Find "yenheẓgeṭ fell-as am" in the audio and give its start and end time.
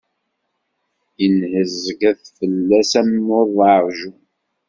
1.21-3.11